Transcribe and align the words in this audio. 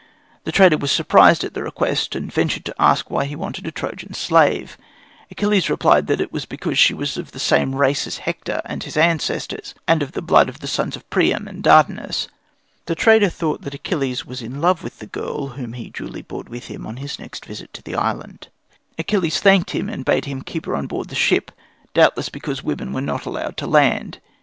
The 0.45 0.51
trader 0.51 0.77
was 0.79 0.91
surprised 0.91 1.43
at 1.43 1.53
the 1.53 1.61
request, 1.61 2.15
and 2.15 2.33
ventured 2.33 2.65
to 2.65 2.73
ask 2.79 3.11
why 3.11 3.25
he 3.25 3.35
wanted 3.35 3.67
a 3.67 3.71
Trojan 3.71 4.15
slave. 4.15 4.75
Achilles 5.29 5.69
replied 5.69 6.07
that 6.07 6.19
it 6.19 6.33
was 6.33 6.45
because 6.47 6.79
she 6.79 6.95
was 6.95 7.17
of 7.17 7.33
the 7.33 7.39
same 7.39 7.75
race 7.75 8.07
as 8.07 8.17
Hector 8.17 8.63
and 8.65 8.81
his 8.81 8.97
ancestors, 8.97 9.75
and 9.87 10.01
of 10.01 10.13
the 10.13 10.23
blood 10.23 10.49
of 10.49 10.59
the 10.59 10.65
sons 10.65 10.95
of 10.95 11.07
Priam 11.11 11.47
and 11.47 11.61
Dardanus. 11.63 12.27
The 12.87 12.95
trader 12.95 13.29
thought 13.29 13.61
that 13.61 13.75
Achilles 13.75 14.25
was 14.25 14.41
in 14.41 14.59
love 14.59 14.81
with 14.83 14.97
the 14.97 15.05
girl, 15.05 15.49
whom 15.49 15.73
he 15.73 15.91
duly 15.91 16.23
brought 16.23 16.49
with 16.49 16.65
him 16.65 16.87
on 16.87 16.97
his 16.97 17.19
next 17.19 17.45
visit 17.45 17.71
to 17.73 17.83
the 17.83 17.93
island. 17.93 18.47
Achilles 18.97 19.39
thanked 19.39 19.69
him, 19.69 19.87
and 19.87 20.03
bade 20.03 20.25
him 20.25 20.41
keep 20.41 20.65
her 20.65 20.75
on 20.75 20.87
board 20.87 21.09
the 21.09 21.15
ship, 21.15 21.51
doubtless 21.93 22.27
because 22.29 22.63
women 22.63 22.91
were 22.91 23.01
not 23.01 23.27
allowed 23.27 23.55
to 23.57 23.67
land. 23.67 24.19